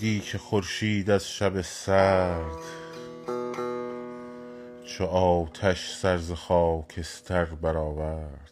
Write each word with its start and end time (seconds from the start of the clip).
دیدی 0.00 0.20
که 0.20 0.38
خورشید 0.38 1.10
از 1.10 1.30
شب 1.30 1.60
سرد 1.60 2.58
چو 4.84 5.04
آتش 5.04 5.94
سر 5.94 6.16
ز 6.16 6.32
خاکستر 6.32 7.44
برآورد. 7.44 8.50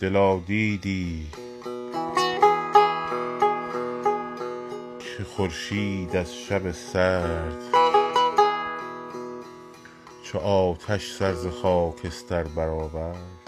دلا 0.00 0.38
دیدی 0.38 1.26
که 4.98 5.24
خورشید 5.24 6.16
از 6.16 6.34
شب 6.34 6.70
سرد 6.70 7.62
چو 10.22 10.38
آتش 10.38 11.12
سر 11.12 11.34
ز 11.34 11.46
خاکستر 11.46 12.42
برآورد. 12.44 13.39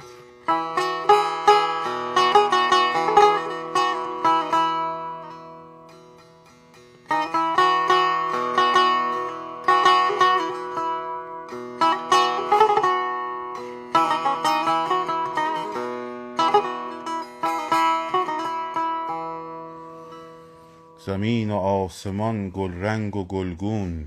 آسمان 21.92 22.50
گلرنگ 22.50 23.16
و 23.16 23.24
گلگون. 23.24 24.06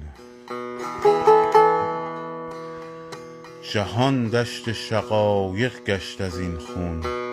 جهان 3.74 4.28
دشت 4.28 4.72
شقایق 4.72 5.84
گشت 5.84 6.22
از 6.22 6.40
این 6.40 6.58
خون. 6.58 7.25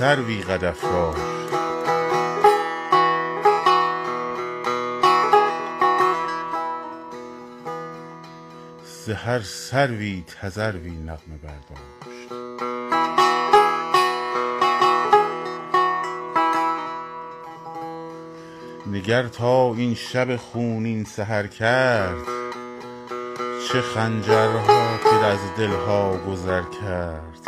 سروی 0.00 0.42
قد 0.42 0.64
افراشت 0.64 1.20
ز 8.84 9.10
هر 9.10 9.40
سروی 9.40 10.24
تذروی 10.26 10.90
نغمه 10.90 11.36
برداشت. 11.42 12.32
نگر 18.86 19.28
تا 19.28 19.74
این 19.74 19.94
شب 19.94 20.36
خونین 20.36 21.04
سحر 21.04 21.46
کرد 21.46 22.26
چه 23.68 23.80
خنجرها 23.80 24.98
که 24.98 25.26
از 25.26 25.40
دل 25.58 25.72
ها 25.86 26.16
گذر 26.16 26.62
کرد. 26.62 27.39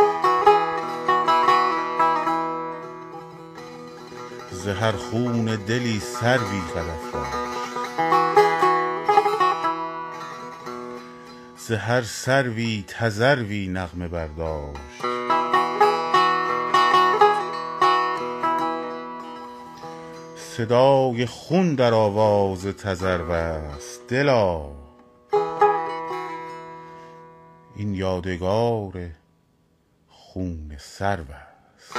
ز 4.64 4.68
هر 4.68 4.92
خون 4.92 5.44
دلی 5.44 6.00
سروی 6.00 6.60
قد 6.74 6.78
افراشت 6.78 7.52
ز 11.56 11.72
هر 11.72 12.02
سروی 12.02 12.84
تذروی 12.88 13.68
نغمه 13.68 14.08
برداشت. 14.08 14.80
صدای 20.36 21.26
خون 21.26 21.74
در 21.74 21.94
آواز 21.94 22.66
تذرو 22.66 23.30
است 23.30 24.00
دلا. 24.08 24.62
این 27.76 27.94
یادگار 27.94 28.92
خون 30.08 30.72
سرو 30.78 31.24
است 31.30 31.96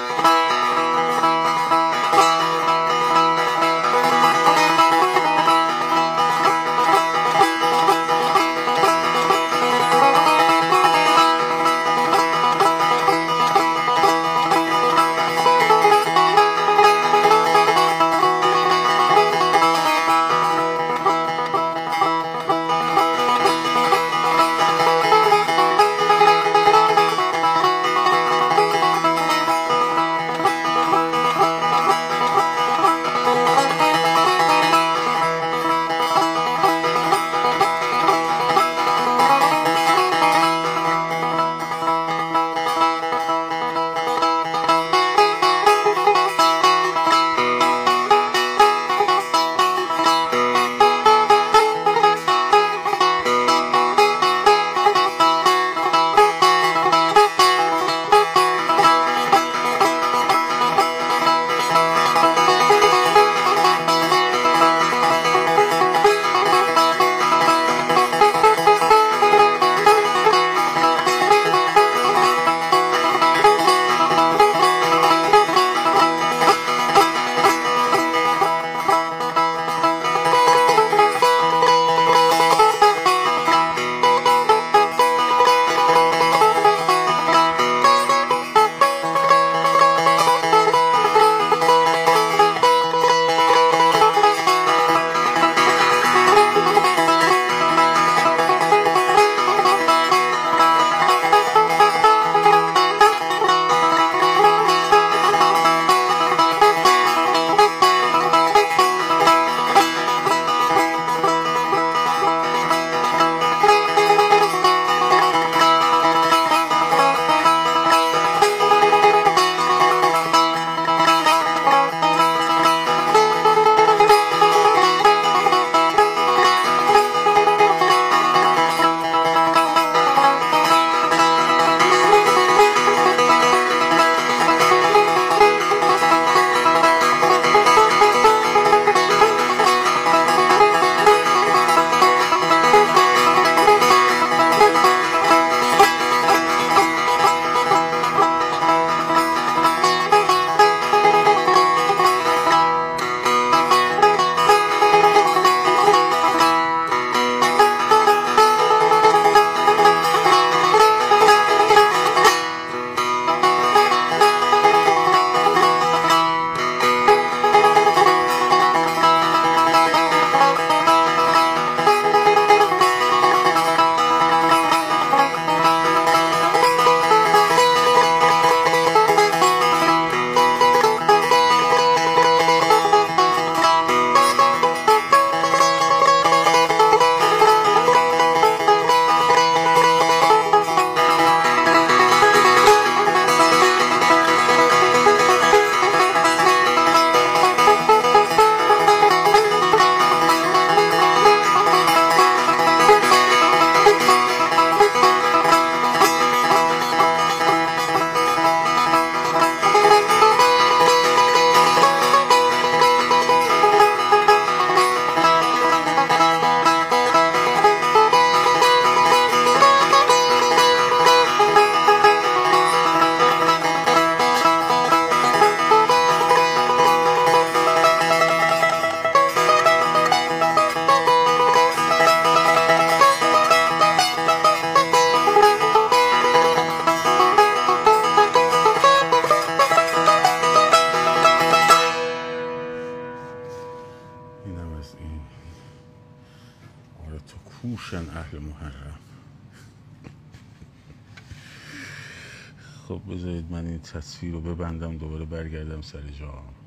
رو 254.32 254.42
ببندم 254.42 254.98
دوباره 254.98 255.26
برگردم 255.26 255.82
سر 255.82 256.02
جام. 256.20 256.63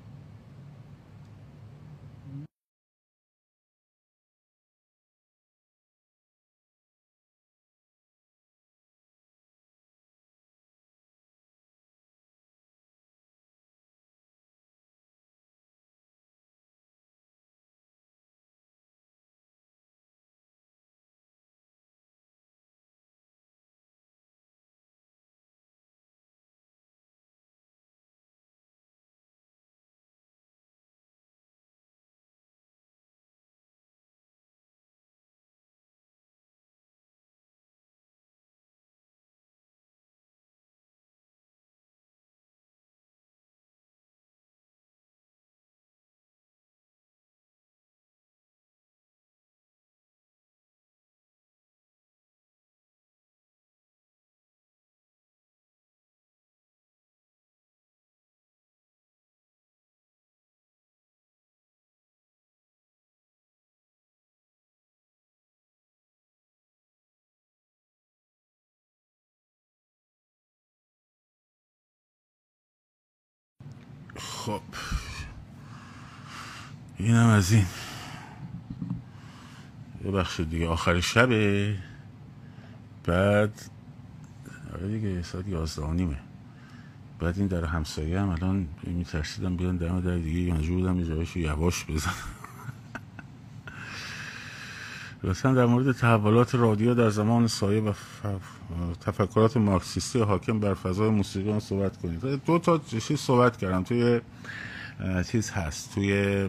خب. 74.47 74.61
اینم 76.99 77.27
از 77.27 77.53
این. 77.53 77.67
یه 80.05 80.11
بخش 80.11 80.41
دیگه. 80.41 80.69
آخر 80.69 81.01
شبه. 81.01 81.77
بعد 83.05 83.61
آره 84.75 84.89
دیگه 84.89 85.23
ساعت 85.23 85.49
یازده 85.49 85.91
نیمه. 85.91 86.19
بعد 87.19 87.39
این 87.39 87.47
در 87.47 87.65
همسایه 87.65 88.21
هم 88.21 88.29
الان 88.29 88.69
میترسیدم 88.83 89.57
بیان 89.57 89.77
دم 89.77 90.01
در 90.01 90.17
دیگه. 90.17 90.55
مجبور 90.55 90.95
بودم 90.95 91.01
یه 91.01 91.39
یواش 91.39 91.85
بزنم. 91.85 92.36
مثلا 95.27 95.55
در 95.55 95.67
مورد 95.67 95.93
تحولات 95.93 96.55
رادیو 96.55 96.95
در 96.95 97.11
زمان 97.11 97.47
سایه 97.47 97.81
و 97.81 97.93
تفکرات 99.01 99.57
مارکسیستی 99.57 100.21
حاکم 100.21 100.61
بر 100.61 100.75
فضای 100.75 101.11
موسیقی 101.11 101.61
صحبت 101.61 101.97
کنید. 101.97 102.45
دو 102.45 102.59
تا 102.59 102.79
چیز 102.79 103.21
صحبت 103.21 103.57
کردم. 103.57 103.83
توی 103.83 104.21
چیز 105.31 105.51
هست. 105.51 105.95
توی 105.95 106.49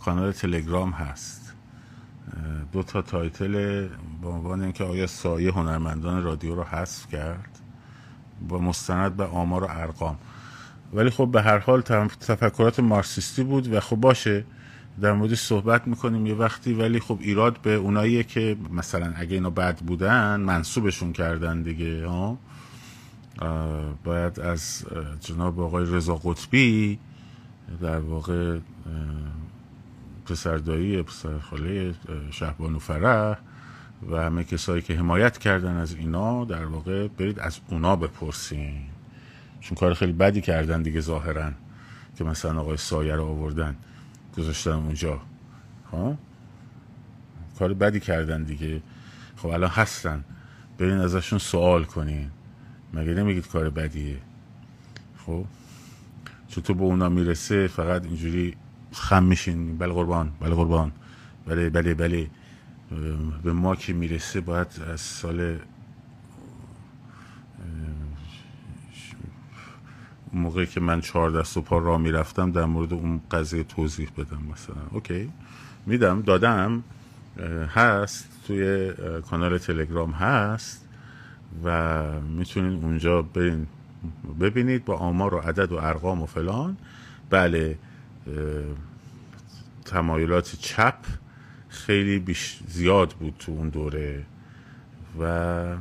کانال 0.00 0.32
تلگرام 0.32 0.90
هست. 0.90 1.52
دو 2.72 2.82
تا 2.82 3.02
title 3.02 3.52
به 4.22 4.28
عنوان 4.28 4.62
اینکه 4.62 4.84
آیا 4.84 5.06
سایه 5.06 5.52
هنرمندان 5.52 6.22
رادیو 6.22 6.54
رو 6.54 6.62
حذف 6.62 7.06
کرد 7.08 7.58
با 8.48 8.58
مستند 8.58 9.16
به 9.16 9.24
آمار 9.24 9.64
و 9.64 9.66
ارقام. 9.70 10.18
ولی 10.92 11.10
خب 11.10 11.28
به 11.32 11.42
هر 11.42 11.58
حال 11.58 11.80
تفکرات 12.20 12.80
مارکسیستی 12.80 13.42
بود 13.44 13.72
و 13.72 13.80
خب 13.80 13.96
باشه. 13.96 14.44
در 15.00 15.12
موردش 15.12 15.40
صحبت 15.40 15.88
می‌کنیم 15.88 16.26
یه 16.26 16.34
وقتی 16.34 16.72
ولی 16.72 17.00
خب 17.00 17.18
ایراد 17.20 17.58
به 17.62 17.74
اوناییه 17.74 18.22
که 18.22 18.56
مثلا 18.72 19.12
اگه 19.16 19.34
اینا 19.34 19.50
بد 19.50 19.78
بودن 19.78 20.40
منصوبشون 20.40 21.12
کردن 21.12 21.62
دیگه 21.62 22.06
ها؟ 22.06 22.38
باید 24.04 24.40
از 24.40 24.84
جناب 25.20 25.60
آقای 25.60 25.84
رضا 25.84 26.14
قطبی 26.14 26.98
در 27.80 27.98
واقع 27.98 28.58
پسردایی 30.26 31.02
پسرخاله 31.02 31.94
شهبانو 32.30 32.78
فرح 32.78 33.38
و 34.10 34.16
همه 34.16 34.44
کسایی 34.44 34.82
که 34.82 34.94
حمایت 34.94 35.38
کردن 35.38 35.76
از 35.76 35.94
اینا 35.94 36.44
در 36.44 36.64
واقع 36.64 37.08
برید 37.08 37.38
از 37.38 37.60
اونا 37.68 37.96
بپرسین. 37.96 38.74
چون 39.60 39.76
کار 39.76 39.94
خیلی 39.94 40.12
بدی 40.12 40.40
کردن 40.40 40.82
دیگه 40.82 41.00
ظاهرا 41.00 41.50
که 42.18 42.24
مثلا 42.24 42.60
آقای 42.60 42.76
سایه 42.76 43.14
رو 43.14 43.24
آوردن. 43.24 43.76
گذاشتن 44.38 44.70
اونجا. 44.70 45.20
ها 45.92 46.18
کار 47.58 47.74
بدی 47.74 48.00
کردن 48.00 48.42
دیگه. 48.42 48.82
خب 49.36 49.46
الان 49.46 49.70
هستن. 49.70 50.24
برین 50.78 50.98
ازشون 50.98 51.38
سوال 51.38 51.84
کنین. 51.84 52.30
مگه 52.94 53.14
نمیگید 53.14 53.48
کار 53.48 53.70
بدیه؟ 53.70 54.18
خب؟ 55.26 55.44
چطور 56.48 56.76
به 56.76 56.82
اونا 56.82 57.08
می‌رسه 57.08 57.66
فقط 57.66 58.04
اینجوری 58.04 58.56
خم 58.92 59.22
میشین. 59.22 59.78
بله 59.78 59.92
قربان 59.92 60.32
بله 60.40 60.54
قربان. 60.54 60.92
بله 61.46 61.70
بله 61.70 61.94
بله. 61.94 62.30
به 63.42 63.52
ما 63.52 63.76
که 63.76 63.92
می‌رسه 63.92 64.40
باید 64.40 64.66
از 64.92 65.00
سال 65.00 65.58
موقعی 70.32 70.66
که 70.66 70.80
من 70.80 71.00
چهار 71.00 71.30
دست 71.30 71.56
و 71.56 71.60
پا 71.60 71.78
را 71.78 71.98
می‌رفتم 71.98 72.52
در 72.52 72.64
مورد 72.64 72.92
اون 72.92 73.20
قضیه 73.30 73.64
توضیح 73.64 74.08
بدم 74.18 74.42
مثلا. 74.52 74.82
اوکی. 74.90 75.30
میدم. 75.86 76.22
دادم. 76.22 76.82
هست. 77.74 78.28
توی 78.46 78.92
کانال 79.30 79.58
تلگرام 79.58 80.10
هست. 80.10 80.88
و 81.64 82.20
می‌تونید 82.20 82.84
اونجا 82.84 83.22
برین 83.22 83.66
ببینید 84.40 84.84
با 84.84 84.96
آمار 84.96 85.34
و 85.34 85.38
عدد 85.38 85.72
و 85.72 85.76
ارقام 85.76 86.22
و 86.22 86.26
فلان. 86.26 86.76
بله 87.30 87.78
تمایلات 89.84 90.56
چپ 90.56 90.96
خیلی 91.68 92.18
بیش 92.18 92.60
زیاد 92.68 93.12
بود 93.12 93.34
تو 93.38 93.52
اون 93.52 93.68
دوره. 93.68 94.24
و 95.20 95.76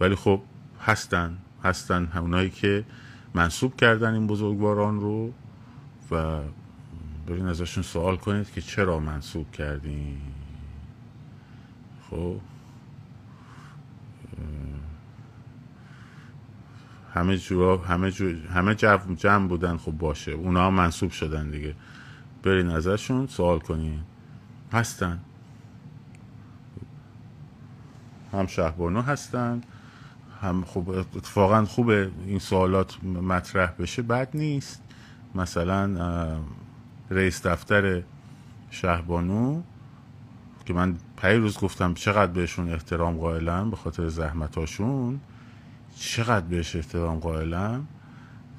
ولی 0.00 0.14
خب 0.14 0.40
هستن. 0.80 1.38
هستن 1.68 2.06
همونایی 2.06 2.50
که 2.50 2.84
منصوب 3.34 3.76
کردن 3.76 4.14
این 4.14 4.26
بزرگواران 4.26 5.00
رو 5.00 5.32
و 6.10 6.40
برین 7.26 7.46
ازشون 7.46 7.82
سوال 7.82 8.16
کنید 8.16 8.52
که 8.52 8.60
چرا 8.60 9.00
منصوب 9.00 9.52
کردین. 9.52 10.20
خب. 12.10 12.40
همه 17.14 17.38
جورا 17.38 17.76
همه 17.76 18.10
جو 18.10 18.34
همه 18.54 18.74
جمع 18.74 19.48
بودن 19.48 19.76
خب 19.76 19.92
باشه. 19.92 20.32
اونا 20.32 20.66
هم 20.66 20.74
منصوب 20.74 21.10
شدن 21.10 21.50
دیگه. 21.50 21.74
برین 22.42 22.70
ازشون 22.70 23.26
سوال 23.26 23.58
کنین. 23.58 24.00
هستن. 24.72 25.20
هم 28.32 28.46
شهبانو 28.46 29.02
هستن. 29.02 29.60
هم 30.42 30.64
خوب 30.64 30.90
اتفاقا 30.90 31.64
خوبه 31.64 32.10
این 32.26 32.38
سوالات 32.38 33.04
مطرح 33.04 33.72
بشه. 33.78 34.02
بد 34.02 34.28
نیست. 34.34 34.82
مثلا 35.34 36.38
رئیس 37.10 37.46
دفتر 37.46 38.02
شهبانو 38.70 39.62
که 40.64 40.74
من 40.74 40.96
پی 41.16 41.34
روز 41.34 41.58
گفتم 41.58 41.94
چقدر 41.94 42.32
بهشون 42.32 42.72
احترام 42.72 43.18
قائلم 43.18 43.70
به 43.70 43.76
خاطر 43.76 44.08
زحمتاشون 44.08 45.20
چقدر 45.96 46.46
بهش 46.46 46.76
احترام 46.76 47.18
قائلم؟ 47.18 47.86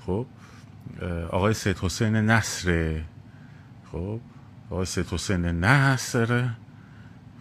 خب 0.05 0.25
آقای 1.29 1.53
سید 1.53 1.77
حسین 1.77 2.15
نصر 2.15 3.01
خب 3.91 4.19
آقای 4.69 4.85
سید 4.85 5.07
حسین 5.07 5.45
نصر 5.45 6.49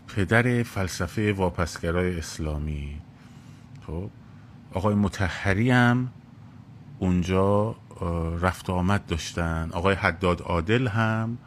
پدر 0.08 0.62
فلسفه 0.62 1.32
واپسگرای 1.32 2.18
اسلامی. 2.18 2.96
خب 3.86 4.10
آقای 4.74 4.94
متحری 4.94 5.70
هم 5.70 6.08
اونجا 6.98 7.76
رفت 8.40 8.70
آمد 8.70 9.06
داشتن. 9.06 9.70
آقای 9.72 9.94
حداد 9.94 10.42
عادل 10.42 10.88
هم 10.88 11.38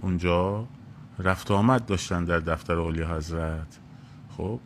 اونجا 0.00 0.66
رفت 1.18 1.50
آمد 1.50 1.86
داشتن 1.86 2.24
در 2.24 2.38
دفتر 2.38 2.78
اولی 2.78 3.02
حضرت. 3.02 3.78
خب؟ 4.36 4.60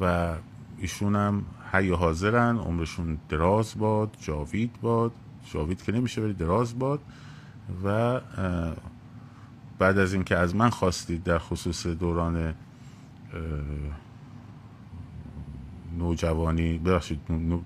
و 0.00 0.34
ایشون 0.78 1.16
هم 1.16 1.44
حی 1.72 1.90
حاضرن 1.90 2.58
عمرشون 2.58 3.18
دراز 3.28 3.78
باد 3.78 4.16
جاوید 4.20 4.80
باد. 4.80 5.12
جاوید 5.52 5.82
که 5.82 5.92
نمیشه 5.92 6.22
ولی 6.22 6.34
دراز 6.34 6.78
باد. 6.78 7.00
و 7.84 8.20
بعد 9.78 9.98
از 9.98 10.14
اینکه 10.14 10.36
از 10.36 10.56
من 10.56 10.70
خواستید 10.70 11.22
در 11.22 11.38
خصوص 11.38 11.86
دوران 11.86 12.54
نوجوانی 15.98 16.78
ببخشید 16.78 17.20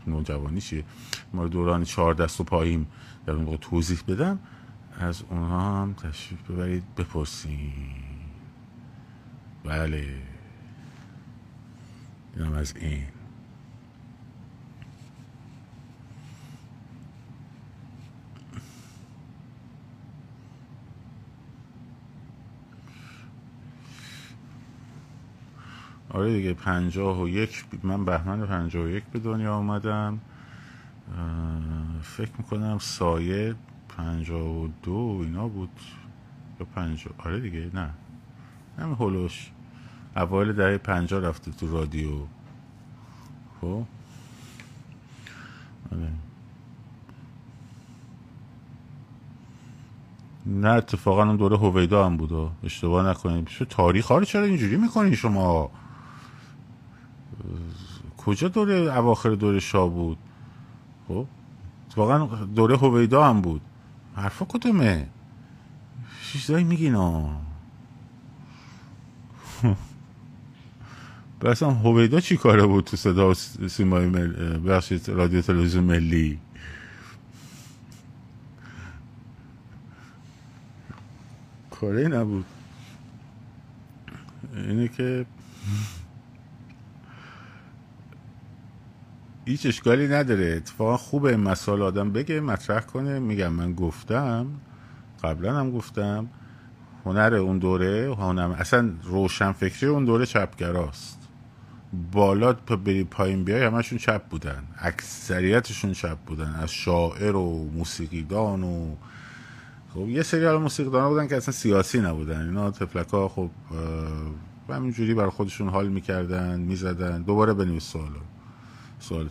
نوجوانی 0.06 0.61
چیه؟ 0.61 0.85
ما 1.33 1.49
دوران 1.49 1.85
چهار 1.85 2.14
دست 2.14 2.40
و 2.40 2.45
پاییم. 2.45 2.87
در 3.26 3.33
اون 3.33 3.56
توضیح 3.56 3.99
بدم. 4.09 4.38
از 4.99 5.23
اونها 5.30 5.83
هم 5.83 5.95
تشریف 5.95 6.50
ببرید 6.50 6.95
بپرسید 6.97 8.06
بله. 9.64 10.06
اینم 12.37 12.52
از 12.52 12.75
این. 12.76 13.15
آره 26.10 26.32
دیگه 26.32 26.54
پنجاه 26.54 27.22
و 27.22 27.28
یک 27.28 27.64
من 27.82 28.04
بهمن 28.04 28.46
پنجاه 28.46 28.84
و 28.84 28.88
یک 28.88 29.04
به 29.04 29.18
دنیا 29.18 29.54
آمدم 29.54 30.18
فکر 32.02 32.30
می‌کنم 32.38 32.78
سایه 32.78 33.54
پنجاه 33.88 34.42
و 34.42 34.68
دو 34.82 35.18
اینا 35.22 35.48
بود. 35.48 35.70
یا 36.60 36.66
پنجاه 36.75 37.12
آره 37.18 37.40
دیگه 37.40 37.70
نه. 37.75 37.90
همین 38.78 38.96
هلوش 39.00 39.50
اوایل 40.16 40.52
دهه 40.52 40.78
پنجاه 40.78 41.20
رفته 41.20 41.50
تو 41.50 41.72
رادیو. 41.72 42.10
خب؟ 43.60 43.84
آره. 45.92 46.08
نه 50.46 50.68
اتفاقا 50.68 51.22
اون 51.22 51.36
دوره 51.36 51.56
هویدا 51.56 52.06
هم 52.06 52.16
بود. 52.16 52.50
اشتباه 52.64 53.06
نکنید. 53.06 53.48
تاریخ 53.70 54.06
ها 54.06 54.18
رو 54.18 54.25
چرا 54.25 54.44
اینجوری 54.44 54.76
می‌کنین 54.76 55.14
شما؟ 55.14 55.70
کجا 58.16 58.48
دوره 58.48 58.74
اواخر 58.74 59.30
دوره 59.30 59.60
شاه 59.60 59.90
بود؟ 59.90 60.18
خب 61.08 61.26
واقعا 61.96 62.26
دوره 62.44 62.76
هویدا 62.76 63.24
هم 63.24 63.40
بود. 63.40 63.60
حرفا 64.16 64.44
کدومه؟ 64.44 65.08
چیزایی 66.32 66.64
میگین 66.64 66.94
ها 66.94 67.40
اصلا 71.44 71.70
هویدا 71.84 72.20
چی 72.20 72.36
کاره 72.36 72.66
بود 72.66 72.84
تو 72.84 72.96
صدا 72.96 73.34
سیمای 73.68 74.06
مل... 74.06 74.58
بخشید 74.58 75.08
رادیو 75.08 75.40
تلویزیون 75.42 75.84
ملی؟ 75.84 76.38
کاره 81.70 82.08
نبود. 82.08 82.44
اینه 84.56 84.88
که 84.88 85.26
هیچ 89.46 89.66
اشکالی 89.66 90.08
نداره. 90.08 90.54
اتفاقا 90.56 90.96
خوبه 90.96 91.28
این 91.28 91.40
مسائل 91.40 91.82
آدم 91.82 92.12
بگه 92.12 92.40
مطرح 92.40 92.80
کنه. 92.80 93.18
میگم 93.18 93.52
من 93.52 93.74
گفتم 93.74 94.46
قبلا 95.24 95.56
هم 95.56 95.70
گفتم 95.70 96.28
هنر 97.04 97.34
اون 97.34 97.58
دوره 97.58 98.14
هنر 98.14 98.54
اصلا 98.58 98.90
روشن 99.04 99.52
فکری 99.52 99.86
اون 99.86 100.04
دوره 100.04 100.26
چپگراست. 100.26 101.18
بالا 102.12 102.52
بری 102.52 103.04
پایین 103.04 103.44
بیای 103.44 103.64
همشون 103.64 103.98
چپ 103.98 104.22
بودن. 104.28 104.62
اکثریتشون 104.78 105.92
چپ 105.92 106.18
بودن. 106.18 106.54
از 106.62 106.70
شاعر 106.70 107.36
و 107.36 107.70
موسیقیدان 107.74 108.62
و 108.62 108.94
خب 109.94 110.08
یه 110.08 110.22
سری 110.22 110.46
از 110.46 110.60
موسیقیدان 110.60 111.08
بودن 111.08 111.28
که 111.28 111.36
اصلا 111.36 111.52
سیاسی 111.52 112.00
نبودن. 112.00 112.48
اینا 112.48 112.70
تفلک 112.70 113.08
ها 113.08 113.28
خب 113.28 113.50
همینجوری 114.68 115.14
برای 115.14 115.30
خودشون 115.30 115.68
حال 115.68 115.88
می‌کردن 115.88 116.60
می‌زدن. 116.60 117.22
دوباره 117.22 117.54
بنویس 117.54 117.84
سوالو. 117.84 118.20
سوال 118.98 119.30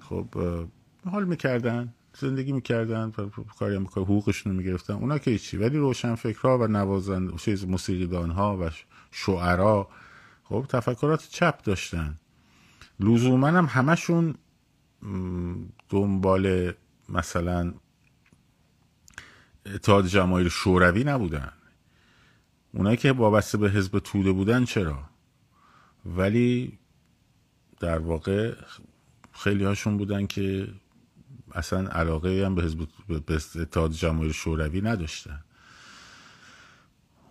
خب 0.00 0.26
حال 1.10 1.24
می‌کردن 1.24 1.94
زندگی 2.18 2.52
می‌کردن 2.52 3.12
کاری 3.58 3.76
هم 3.76 3.86
حقوقشون 3.86 4.52
رو 4.52 4.58
می‌گرفتن. 4.58 4.94
اونا 4.94 5.18
که 5.18 5.38
چی 5.38 5.56
ولی 5.56 5.78
روشن 5.78 6.14
فکرها 6.14 6.58
و 6.58 6.66
نوازن 6.66 7.36
چیز 7.36 7.66
موسیقیدان 7.66 8.30
ها 8.30 8.58
و 8.60 8.70
شعرا 9.10 9.88
خب 10.44 10.66
تفکرات 10.68 11.28
چپ 11.30 11.62
داشتن. 11.62 12.16
لزوما 13.00 13.48
هم 13.48 13.66
همشون 13.66 14.34
دنبال 15.88 16.72
مثلا 17.08 17.74
اتحاد 19.66 20.06
جماهیر 20.06 20.48
شوروی 20.48 21.04
نبودن. 21.04 21.52
اونایی 22.74 22.96
که 22.96 23.12
وابسته 23.12 23.58
به 23.58 23.70
حزب 23.70 23.98
توده 23.98 24.32
بودن 24.32 24.64
چرا؟ 24.64 24.98
ولی 26.06 26.78
در 27.80 27.98
واقع 27.98 28.54
خیلی 29.32 29.64
هاشون 29.64 29.96
بودن 29.96 30.26
که 30.26 30.68
اصلا 31.52 31.88
علاقه 31.88 32.42
هم 32.46 32.54
به 32.54 32.62
حزب 32.62 32.88
به 33.26 33.40
اتحاد 33.56 33.92
جماهیر 33.92 34.32
شوروی 34.32 34.80
نداشتن. 34.80 35.44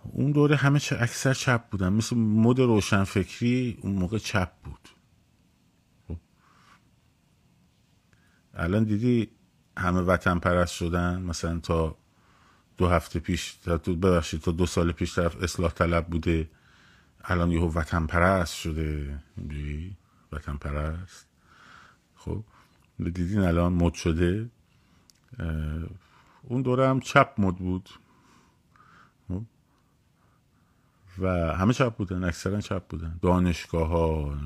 اون 0.02 0.32
دوره 0.32 0.56
همه 0.56 0.78
چه 0.78 0.96
اکثر 1.00 1.34
چپ 1.34 1.68
بودن. 1.70 1.88
مثل 1.92 2.16
مد 2.16 2.60
روشنفکری 2.60 3.78
اون 3.80 3.92
موقع 3.92 4.18
چپ 4.18 4.52
بود. 4.64 4.88
خب. 6.08 6.16
الان 8.54 8.84
دیدی 8.84 9.28
همه 9.76 10.00
وطن 10.00 10.38
پرست 10.38 10.72
شدن؟ 10.72 11.22
مثلا 11.22 11.58
تا 11.58 11.96
دو 12.76 12.88
هفته 12.88 13.20
پیش 13.20 13.54
تا 13.54 13.76
ببخشید 13.76 14.40
تا 14.40 14.50
دو 14.50 14.66
سال 14.66 14.92
پیش 14.92 15.14
طرف 15.14 15.42
اصلاح 15.42 15.70
طلب 15.72 16.06
بوده. 16.06 16.50
الان 17.24 17.52
یهو 17.52 17.68
وطن 17.72 18.06
پرست 18.06 18.54
شده 18.54 19.18
وطن 20.32 20.56
پرست. 20.56 21.26
خب 22.16 22.44
دیدین 22.98 23.38
الان 23.38 23.72
مد 23.72 23.94
شده. 23.94 24.50
اون 26.42 26.62
دوره 26.62 26.88
هم 26.88 27.00
چپ 27.00 27.32
مد 27.38 27.56
بود. 27.56 27.90
خب. 29.28 29.42
و 31.18 31.28
همه 31.56 31.72
چپ 31.72 31.96
بودن 31.96 32.24
اکثرا 32.24 32.60
چپ 32.60 32.86
بودن. 32.88 33.18
دانشگاه 33.22 33.88
ها 33.88 34.38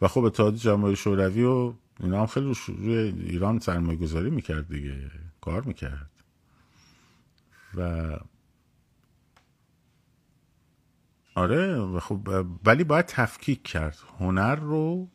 و 0.00 0.08
خب 0.08 0.24
اتحاد 0.24 0.54
جمهوری 0.54 0.96
شوروی 0.96 1.44
و 1.44 1.74
اینا 2.00 2.20
هم 2.20 2.26
خیلی 2.26 2.54
روی 2.66 2.94
ایران 2.96 3.58
سرمایه 3.58 3.98
گذاری 3.98 4.30
می‌کرد 4.30 4.68
دیگه 4.68 5.10
کار 5.40 5.62
می‌کرد. 5.62 6.10
و 7.74 8.10
آره 11.34 12.00
خب 12.00 12.46
ولی 12.64 12.84
باید 12.84 13.06
تفکیک 13.06 13.62
کرد. 13.62 13.98
هنر 14.18 14.54
رو 14.54 15.08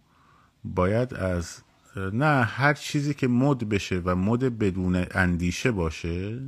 باید 0.63 1.13
از 1.13 1.61
نه 1.95 2.43
هر 2.43 2.73
چیزی 2.73 3.13
که 3.13 3.27
مد 3.27 3.69
بشه 3.69 4.01
و 4.05 4.15
مد 4.15 4.39
بدون 4.39 5.05
اندیشه 5.11 5.71
باشه 5.71 6.41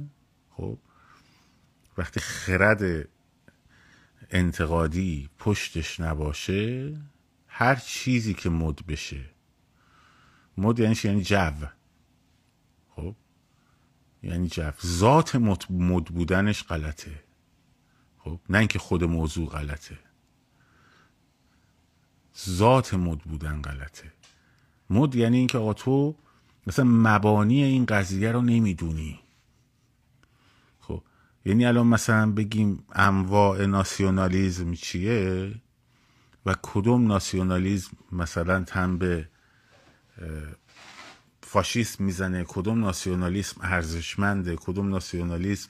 خب 0.50 0.78
وقتی 1.98 2.20
خرد 2.20 3.08
انتقادی 4.30 5.30
پشتش 5.40 6.00
نباشه 6.00 6.94
هر 7.48 7.75
چیزی 7.75 8.34
که 8.34 8.50
مد 8.50 8.86
بشه. 8.88 9.25
مد 10.58 10.80
یعنی 10.80 10.96
یعنی 11.04 11.24
جو. 11.24 11.51
خب 12.96 13.16
یعنی 14.24 14.48
جو. 14.48 14.72
ذات 14.86 15.36
مد 15.70 16.06
بودنش 16.06 16.63
غلطه. 16.63 17.30
خب 18.24 18.40
نه 18.50 18.58
اینکه 18.58 18.80
خود 18.80 19.04
موضوع 19.04 19.50
غلطه. 19.50 20.00
ذات 22.50 22.94
مد 22.94 23.20
بودن 23.20 23.62
غلطه. 23.62 24.13
مد 24.90 25.16
یعنی 25.16 25.38
اینکه 25.38 25.58
آقا 25.58 25.74
تو 25.74 26.16
مثلا 26.68 26.86
مبانی 26.86 27.63
این 27.63 27.86
قضیه 27.86 28.32
رو 28.32 28.42
نمی‌دونی. 28.42 29.20
خب 30.80 31.04
یعنی 31.46 31.66
الان 31.66 31.88
مثلا 31.88 32.32
بگیم 32.32 32.84
انواع 32.92 33.66
ناسیونالیزم 33.66 34.74
چیه 34.74 35.54
و 36.46 36.56
کدوم 36.62 37.08
ناسیونالیزم 37.08 37.92
مثلا 38.12 38.63
تن 38.63 38.98
به 38.98 39.30
فاشیسم 41.42 42.04
می‌زنه 42.04 42.46
کدوم 42.48 42.80
ناسیونالیسم 42.80 43.62
ارزشمنده 43.62 44.56
کدوم 44.56 44.90
ناسیونالیسم 44.90 45.70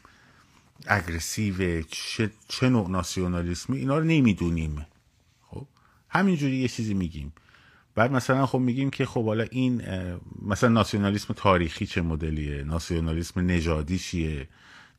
اگرسیو 0.88 1.82
چه, 1.82 2.32
چه 2.48 2.70
نوع 2.70 2.90
ناسیونالیسمی؟ 2.90 3.78
اینا 3.78 3.98
رو 3.98 4.04
نمی‌دونیم. 4.04 4.86
خب 5.42 5.68
همینجوری 6.10 6.58
یه 6.58 6.68
چیزی 6.68 6.94
میگیم. 6.94 7.34
بعد 7.96 8.12
مثلا 8.12 8.46
خب 8.46 8.60
میگیم 8.60 8.90
که 8.90 9.06
خب 9.06 9.26
حالا 9.26 9.44
این 9.52 9.84
مثلا 10.42 10.70
ناسیونالیسم 10.70 11.34
تاریخی 11.34 11.86
چه 11.86 12.02
مدلیه؟ 12.02 12.64
ناسیونالیسم 12.64 13.40
نژادی 13.40 14.00
چیه؟ 14.00 14.48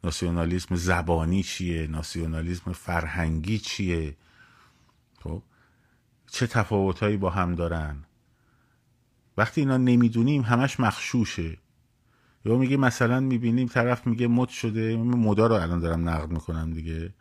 ناسیونالیسم 0.05 0.75
زبانی 0.75 1.43
چیه؟ 1.43 1.87
ناسیونالیسم 1.87 2.73
فرهنگی 2.73 3.59
چیه؟ 3.59 4.17
خب 5.23 5.43
چه 6.31 6.47
تفاوتهایی 6.47 7.17
با 7.17 7.31
هم 7.31 7.55
دارن؟ 7.55 7.97
وقتی 9.37 9.61
اینا 9.61 9.77
نمی‌دونیم 9.77 10.43
همش 10.43 10.81
مخشوشه. 10.81 11.59
یا 12.45 12.57
میگه 12.57 12.77
مثلا 12.77 13.21
می‌بینیم 13.21 13.69
طرف 13.69 14.07
میگه 14.07 14.27
مد 14.27 14.49
شده 14.49 14.97
مدا 14.97 15.47
رو 15.47 15.55
الان 15.55 15.81
دارم 15.81 16.09
نقد 16.09 16.31
می‌کنم 16.31 16.73
دیگه. 16.73 17.15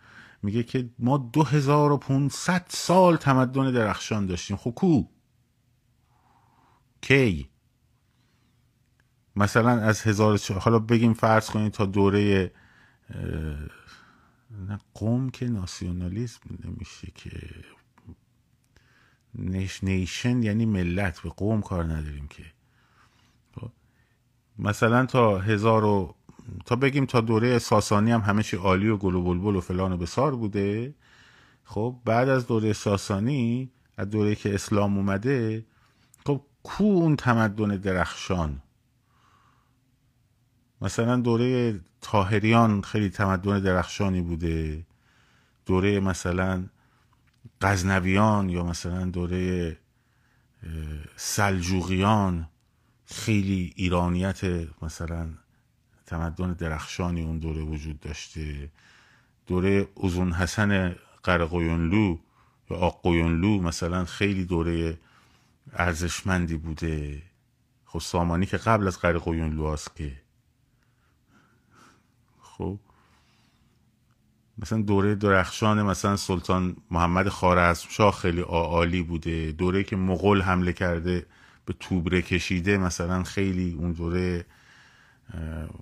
میگه 0.44 0.64
که 0.64 0.90
ما 1.00 1.18
2500 1.18 2.66
سال 2.70 3.18
تمدن 3.18 3.72
درخشان 3.72 4.26
داشتیم. 4.26 4.58
خب 4.58 4.72
کو؟ 4.72 5.04
کی؟ 7.02 7.50
مثلا 9.36 9.70
از 9.70 10.02
هزار 10.02 10.40
حالا 10.60 10.80
بگیم 10.80 11.14
فرض 11.14 11.50
کنید 11.50 11.72
تا 11.72 11.86
دوره 11.86 12.52
نه 14.68 14.80
قوم 14.94 15.30
که 15.30 15.48
ناسیونالیسم 15.48 16.40
نمیشه 16.66 17.08
که. 17.16 17.32
نیشن 19.84 20.44
یعنی 20.44 20.66
ملت 20.66 21.20
به 21.20 21.30
قوم 21.30 21.62
کار 21.62 21.84
نداریم 21.84 22.28
که. 22.28 22.44
مثلا 24.62 25.06
تا 25.06 25.40
هزار 25.40 25.86
و 25.86 26.16
تا 26.66 26.76
بگیم 26.76 27.06
تا 27.06 27.22
دوره 27.22 27.60
ساسانی 27.60 28.12
هم 28.12 28.22
همه 28.22 28.44
چی 28.44 28.58
عالی 28.58 28.88
و 28.88 28.98
گل 28.98 29.16
و 29.16 29.24
بلبل 29.24 29.56
و 29.56 29.62
فلان 29.62 29.92
و 29.92 29.98
بسار 29.98 30.36
بوده. 30.36 30.96
خب 31.64 31.96
بعد 32.06 32.30
از 32.30 32.48
دوره 32.48 32.74
ساسانی 32.74 33.72
از 33.98 34.10
دوره 34.10 34.36
که 34.36 34.54
اسلام 34.54 34.98
اومده 34.98 35.66
خب 36.26 36.42
کو 36.64 36.84
اون 36.84 37.16
تمدن 37.16 37.78
درخشان؟ 37.78 38.62
مثلا 40.82 41.16
دوره 41.16 41.82
تاهریان 42.02 42.82
خیلی 42.82 43.10
تمدن 43.10 43.60
درخشانی 43.60 44.22
بوده. 44.22 44.86
دوره 45.66 46.00
مثلا 46.00 46.64
غزنویان 47.62 48.50
یا 48.50 48.64
مثلا 48.64 49.06
دوره 49.06 49.78
سلجوقیان. 51.16 52.48
خیلی 53.12 53.74
ایرانیت 53.76 54.42
مثلا 54.82 55.30
تمدن 56.06 56.54
درخشانی 56.54 57.22
اون 57.22 57.40
دوره 57.40 57.62
وجود 57.62 58.00
داشته. 58.00 58.70
دوره 59.48 59.88
اوزون 59.96 60.32
حسن 60.34 60.96
قرقویونلو 61.24 62.18
یا 62.70 62.78
آقویونلو 62.78 63.62
مثلا 63.62 64.06
خیلی 64.06 64.46
دوره 64.46 64.98
ارزشمندی 65.74 66.58
بوده. 66.58 67.22
خب 67.86 68.00
سامانی 68.00 68.46
که 68.46 68.58
قبل 68.58 68.88
از 68.88 69.00
قرقویونلو 69.00 69.74
هست 69.74 69.96
که. 69.96 70.12
خب. 72.42 72.80
مثلا 74.58 74.82
دوره 74.82 75.16
درخشان 75.16 75.82
مثلا 75.82 76.16
سلطان 76.16 76.76
محمد 76.92 77.30
خارزمشاه 77.30 78.14
خیلی 78.14 78.42
عالی 78.42 79.04
بوده. 79.04 79.52
دوره 79.52 79.84
که 79.84 79.96
مغول 79.96 80.42
حمله 80.42 80.74
کرده. 80.74 81.26
توبره 81.80 82.22
کشیده 82.22 82.78
مثلا 82.78 83.24
خیلی 83.24 83.74
اون 83.80 83.92
دوره 83.92 84.46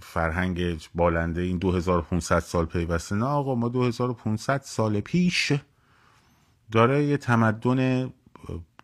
فرهنگ 0.02 0.88
بالنده 0.96 1.42
این 1.42 1.58
2500 1.58 2.40
سال 2.40 2.66
پیوسته. 2.66 3.16
نه 3.16 3.26
آقا 3.26 3.56
ما 3.56 3.70
2500 3.70 4.62
سال 4.62 5.00
پیش 5.00 5.54
داره 6.72 7.04
یه 7.04 7.18
تمدن 7.18 8.10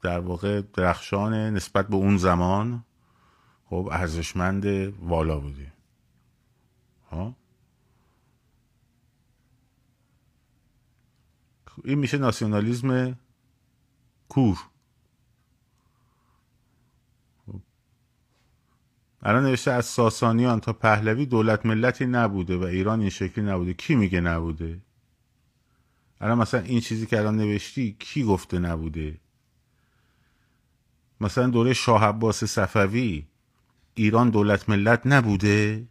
در 0.01 0.19
واقع 0.19 0.62
درخشان 0.62 1.34
نسبت 1.34 1.88
به 1.88 1.95
اون 1.95 2.17
زمان 2.17 2.84
خب 3.65 3.89
ارزشمند 3.91 4.65
والا 4.99 5.39
بوده. 5.39 5.73
ها؟ 7.12 7.36
این 11.84 11.99
میشه 11.99 12.17
ناسیونالیزم 12.17 13.17
کور. 14.29 14.58
الان 19.25 19.43
نوشته 19.43 19.71
از 19.71 19.85
ساسانیان 19.85 20.59
تا 20.59 20.73
پهلوی 20.73 21.25
دولت 21.25 21.65
ملتی 21.65 22.05
نبوده 22.05 22.57
و 22.57 22.63
ایران 22.63 22.99
این 22.99 23.09
شکلی 23.09 23.45
نبوده. 23.45 23.73
کی 23.73 23.95
میگه 23.95 24.21
نبوده؟ 24.21 24.79
الان 26.21 26.38
مثلا 26.38 26.59
این 26.59 26.79
چیزی 26.79 27.05
که 27.05 27.19
الان 27.19 27.38
نوشتی 27.38 27.95
کی 27.99 28.23
گفته 28.23 28.59
نبوده؟ 28.59 29.17
مثلا 31.21 31.47
دوره 31.47 31.73
شاه 31.73 32.03
عباس 32.03 32.43
صفوی 32.43 33.25
ایران 33.95 34.29
دولت 34.29 34.69
ملت 34.69 35.01
نبوده؟ 35.05 35.88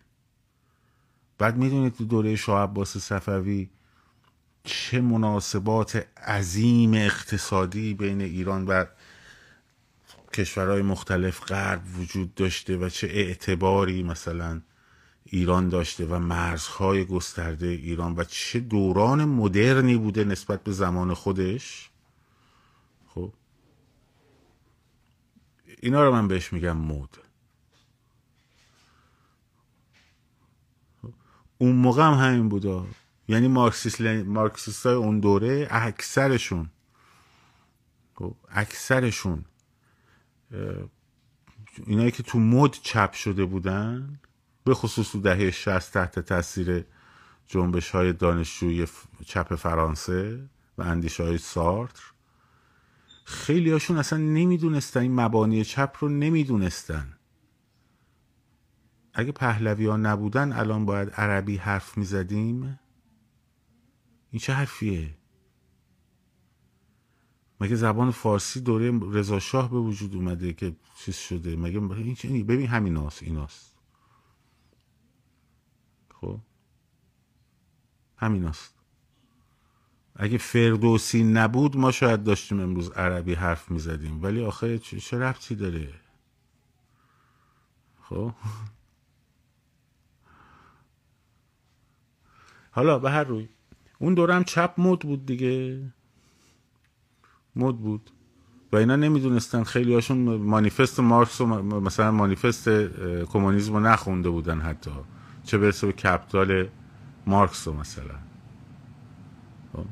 بعد 1.39 1.57
می‌دونید 1.57 1.95
تو 1.95 2.05
دوره 2.05 2.37
شاه 2.37 2.63
عباس 2.63 2.97
صفوی 2.97 3.71
چه 4.65 5.01
مناسبات 5.01 6.07
عظیم 6.27 6.95
اقتصادی 6.95 7.95
بین 7.95 8.21
ایران 8.21 8.67
و 8.67 8.85
کشورهای 10.35 10.83
مختلف 10.83 11.45
غرب 11.45 11.83
وجود 11.99 12.35
داشته 12.35 12.77
و 12.77 12.89
چه 12.89 13.07
اعتباری 13.07 14.03
مثلا 14.03 14.61
ایران 15.25 15.69
داشته 15.69 16.07
و 16.07 16.19
مرزهای 16.19 17.05
گسترده 17.05 17.67
ایران 17.67 18.15
و 18.17 18.25
چه 18.25 18.61
دوران 18.61 19.25
مدرنی 19.25 19.97
بوده 19.97 20.25
نسبت 20.25 20.65
به 20.65 20.73
زمان 20.73 21.15
خودش. 21.15 21.91
خب. 23.07 23.33
اینا 25.81 26.05
رو 26.05 26.13
من 26.13 26.29
بهش 26.29 26.53
میگم 26.53 26.77
مود 26.77 27.17
اون 31.59 31.77
موقع 31.77 32.03
هم 32.03 32.13
همین 32.13 32.49
بوده 32.49 32.83
یعنی 33.29 33.49
مارکسیست, 33.49 34.01
مارکسیست 34.01 34.87
های 34.87 34.95
اون 34.95 35.21
دوره 35.21 35.69
اکثرشون. 35.71 36.71
خب 38.15 38.37
اکثرشون. 38.51 39.45
اینایی 41.87 42.11
که 42.11 42.23
تو 42.23 42.39
مد 42.39 42.71
چپ 42.71 43.13
شده 43.13 43.45
بودن 43.45 44.21
به 44.65 44.75
خصوص 44.75 45.13
تو 45.13 45.21
دهه 45.21 45.51
60 45.51 45.93
تحت 45.93 46.19
تاثیر 46.19 46.85
جنبش 47.47 47.91
های 47.91 48.13
دانشجوی 48.13 48.87
چپ 49.27 49.55
فرانسه 49.55 50.49
و 50.79 50.83
اندیش 50.83 51.21
های 51.21 51.39
سارتر 51.39 52.03
خیلی 53.25 53.71
هاشون 53.71 53.97
اصلا 53.99 54.19
نمی‌دونستن 54.19 55.01
این 55.01 55.21
مبانی 55.21 55.65
چپ 55.65 55.97
رو 56.01 56.09
نمی‌دونستن. 56.09 57.19
اگه 59.15 59.33
پهلوی 59.33 59.87
ها 59.87 59.97
نبودن 59.97 60.53
الان 60.53 60.87
باید 60.87 61.11
عربی 61.11 61.57
حرف 61.57 61.99
می‌زدیم. 61.99 62.79
این 64.31 64.41
چه 64.41 64.53
حرفیه؟ 64.53 65.15
مگه 67.61 67.77
زبان 67.77 68.11
فارسی 68.11 68.61
دوره 68.61 69.01
رضا 69.13 69.39
شاه 69.39 69.71
به 69.71 69.79
وجود 69.79 70.15
اومده 70.15 70.53
که 70.53 70.77
چیز 70.99 71.17
شده؟ 71.17 71.57
مگه 71.57 71.81
این 72.25 72.47
ببین 72.47 72.67
همین 72.67 72.97
هاست 72.97 73.23
ایناست 73.23 73.75
خب؟ 76.21 76.41
همین 78.17 78.45
هاست 78.45 78.75
اگه 80.17 80.39
فردوسی 80.39 81.25
نبود 81.25 81.77
ما 81.77 81.91
شاید 81.91 82.25
داشتیم 82.25 82.61
امروز 82.61 82.91
عربی 82.91 83.35
حرف 83.35 83.71
می‌زدیم. 83.71 84.23
ولی 84.23 84.45
آخه 84.45 84.79
چه 84.79 85.19
ربطی 85.19 85.55
داره؟ 85.55 85.95
خب؟ 88.03 88.33
حالا 92.77 92.99
به 92.99 93.11
هر 93.11 93.25
روی. 93.25 93.49
اون 93.99 94.15
دورم 94.15 94.45
چپ 94.45 94.75
مد 94.79 94.99
بود 94.99 95.27
دیگه. 95.27 95.83
مد 97.57 97.77
بود. 97.77 98.11
و 98.73 98.77
اینا 98.77 98.97
نمی‌دونستن. 98.97 99.63
خیلی 99.63 99.95
هاشون 99.95 100.37
مانیفست 100.37 101.01
مارکس 101.01 101.41
و 101.41 101.47
مثلا 101.47 102.11
مانیفست 102.11 102.69
کمونیسم 103.25 103.73
رو 103.73 103.81
نخونده 103.81 104.31
بودن 104.31 104.61
حتی. 104.61 104.91
چه 105.45 105.59
برسه 105.59 105.87
به 105.87 105.93
کپتال 105.93 106.69
مارکس 107.27 107.69
رو 107.69 107.75
مثلا. 107.75 108.15
خب. 109.73 109.85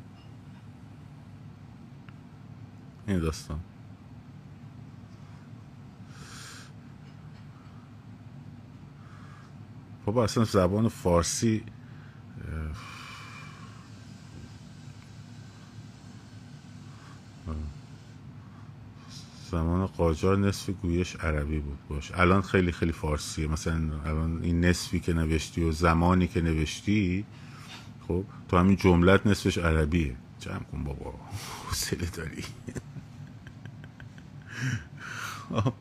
این 3.06 3.18
داستان. 3.18 3.60
خب 10.06 10.16
اصلا 10.16 10.44
زبان 10.44 10.88
فارسی 10.88 11.62
زمان 19.52 19.86
قاجار 19.86 20.38
نصف 20.38 20.70
گویش 20.70 21.16
عربی 21.16 21.58
بود 21.58 21.78
باش. 21.88 22.12
الان 22.14 22.42
خیلی 22.42 22.72
خیلی 22.72 22.92
فارسیه. 22.92 23.48
مثلا 23.48 24.00
الان 24.04 24.40
این 24.42 24.64
نصفی 24.64 25.00
که 25.00 25.12
نوشتی 25.12 25.64
و 25.64 25.72
زمانی 25.72 26.26
که 26.26 26.40
نوشتی 26.40 27.24
خب 28.08 28.24
تو 28.48 28.56
همین 28.56 28.76
جملت 28.76 29.26
نصفش 29.26 29.58
عربیه. 29.58 30.16
جمع 30.40 30.58
کن 30.58 30.84
بابا. 30.84 31.14
حوصله 31.68 32.06
داری. 32.16 32.44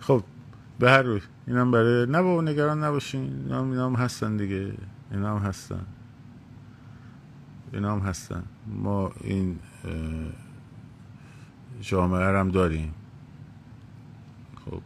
خب 0.00 0.24
به 0.78 0.90
هر 0.90 1.02
روی. 1.02 1.20
اینم 1.46 1.70
برای 1.70 2.06
نه 2.06 2.22
بابا 2.22 2.42
نگران 2.42 2.84
نباشین. 2.84 3.52
اینا 3.52 3.86
هم 3.86 3.94
هستن 3.94 4.36
دیگه. 4.36 4.72
اینا 5.10 5.38
هم 5.38 5.46
هستن. 5.46 5.86
اینا 7.72 7.92
هم 7.92 7.98
هستن. 7.98 8.44
ما 8.66 9.12
این 9.20 9.58
جامعه 11.80 12.38
هم 12.38 12.50
داریم. 12.50 12.94
خب. 14.64 14.82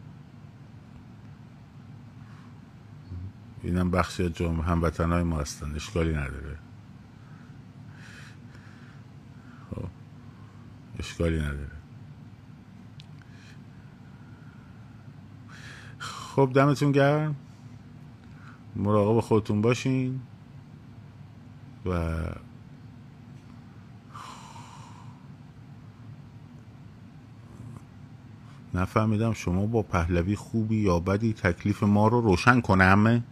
اینم 3.63 3.91
بخشی 3.91 4.23
از 4.23 4.33
جامعه 4.33 4.63
هموطن 4.65 5.11
های 5.11 5.23
ما 5.23 5.39
هستن 5.39 5.75
اشکالی 5.75 6.11
نداره. 6.11 6.57
خب. 9.71 9.87
اشکالی 10.99 11.39
نداره. 11.39 11.71
خب 15.99 16.51
دمتون 16.53 16.91
گرم. 16.91 17.35
مراقب 18.75 19.19
خودتون 19.19 19.61
باشین 19.61 20.21
و 21.85 22.15
نفهمیدم 28.73 29.33
شما 29.33 29.65
با 29.65 29.81
پهلوی 29.81 30.35
خوبی 30.35 30.75
یا 30.75 30.99
بدی 30.99 31.33
تکلیف 31.33 31.83
ما 31.83 32.07
رو 32.07 32.21
روشن 32.21 32.61
کنم 32.61 33.23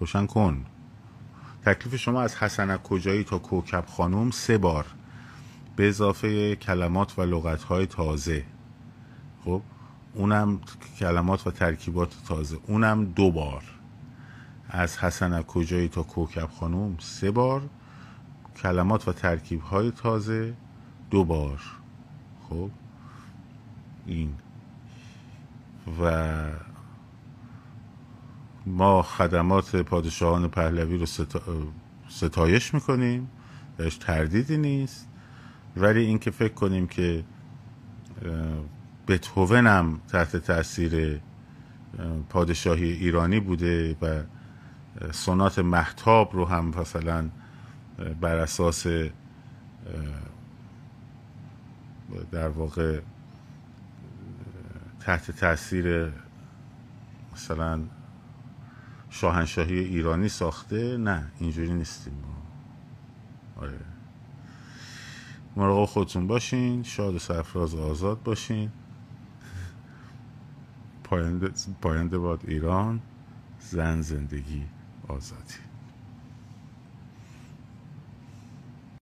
روشن 0.00 0.26
کن. 0.26 0.64
تکلیف 1.64 1.96
شما 1.96 2.22
از 2.22 2.36
حسن 2.36 2.76
کجایی 2.76 3.24
تا 3.24 3.38
کوکب 3.38 3.84
خانوم 3.86 4.30
سه 4.30 4.58
بار. 4.58 4.86
به 5.76 5.88
اضافه 5.88 6.56
کلمات 6.56 7.18
و 7.18 7.22
لغت 7.22 7.62
های 7.62 7.86
تازه. 7.86 8.44
خب 9.44 9.62
اونم 10.14 10.60
کلمات 10.98 11.46
و 11.46 11.50
ترکیبات 11.50 12.14
تازه. 12.28 12.58
اونم 12.66 13.04
دو 13.04 13.30
بار. 13.30 13.62
از 14.68 14.98
حسن 14.98 15.42
کجایی 15.42 15.88
تا 15.88 16.02
کوکب 16.02 16.48
خانوم 16.60 16.96
سه 16.98 17.30
بار. 17.30 17.62
کلمات 18.62 19.08
و 19.08 19.12
ترکیب 19.12 19.60
های 19.60 19.90
تازه 19.90 20.54
دو 21.10 21.24
بار. 21.24 21.60
خب 22.48 22.70
این. 24.06 24.34
و 26.02 26.32
ما 28.66 29.02
خدمات 29.02 29.76
پادشاهان 29.76 30.48
پهلوی 30.48 30.98
رو 30.98 31.06
ستایش 32.08 32.74
می‌کنیم 32.74 33.30
درش 33.78 33.96
تردیدی 33.96 34.58
نیست. 34.58 35.08
ولی 35.76 36.00
اینکه 36.00 36.30
فکر 36.30 36.54
کنیم 36.54 36.86
که 36.86 37.24
بتهوون 39.08 39.66
هم 39.66 40.00
تحت 40.08 40.36
تاثیر 40.36 41.20
پادشاهی 42.28 42.92
ایرانی 42.92 43.40
بوده 43.40 43.96
و 44.02 44.22
سونات 45.12 45.58
محتاب 45.58 46.30
رو 46.32 46.44
هم 46.44 46.64
مثلا 46.80 47.28
بر 48.20 48.36
اساس 48.36 48.86
در 52.30 52.48
واقع 52.48 53.00
تحت 55.06 55.30
تاثیر 55.30 56.12
مثلا 57.32 57.80
شاهنشاهی 59.10 59.78
ایرانی 59.78 60.28
ساخته؟ 60.28 60.96
نه 60.96 61.32
اینجوری 61.38 61.74
نیستیم. 61.74 62.24
آره. 63.56 63.78
مراقب 65.56 65.84
خودتون 65.84 66.26
باشین 66.26 66.82
شاد 66.82 67.14
و 67.14 67.18
سرفراز 67.18 67.74
آزاد 67.74 68.22
باشین. 68.22 68.70
پاینده, 71.04 71.50
پاینده 71.82 72.18
باد 72.18 72.40
ایران 72.46 73.00
زن 73.60 74.00
زندگی 74.00 74.66
آزادی. 75.08 75.71